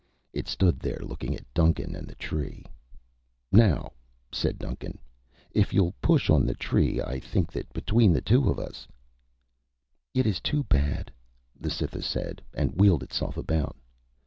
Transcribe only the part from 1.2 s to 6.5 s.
at Duncan and the tree. "Now," said Duncan, "if you'll push on